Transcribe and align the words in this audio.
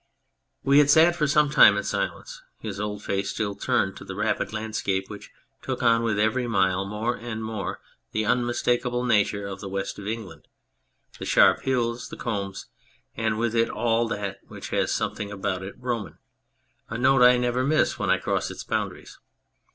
We 0.63 0.79
had 0.79 0.89
sat 0.89 1.15
for 1.15 1.27
some 1.27 1.51
time 1.51 1.77
in 1.77 1.83
silence, 1.83 2.41
his 2.57 2.79
old 2.79 3.03
face 3.03 3.29
still 3.29 3.53
turned 3.53 3.95
to 3.97 4.03
the 4.03 4.15
rapid 4.15 4.51
landscape, 4.51 5.11
which 5.11 5.29
took 5.61 5.83
on 5.83 6.01
with 6.01 6.17
every 6.17 6.47
mile 6.47 6.85
more 6.87 7.15
and 7.15 7.43
more 7.43 7.79
the 8.11 8.25
unmistakable 8.25 9.03
nature 9.05 9.45
of 9.45 9.59
the 9.61 9.69
West 9.69 9.99
of 9.99 10.07
England, 10.07 10.47
the 11.19 11.25
sharp 11.25 11.61
hills, 11.61 12.09
the 12.09 12.17
combes, 12.17 12.65
and 13.15 13.37
with 13.37 13.53
it 13.53 13.69
all 13.69 14.07
that 14.07 14.39
which 14.47 14.69
has 14.69 14.91
something 14.91 15.31
about 15.31 15.61
it 15.61 15.75
Roman, 15.77 16.17
a 16.89 16.97
note 16.97 17.21
I 17.21 17.37
never 17.37 17.63
miss 17.63 17.99
when 17.99 18.09
I 18.09 18.17
cross 18.17 18.49
its 18.49 18.63
boundaries. 18.63 19.19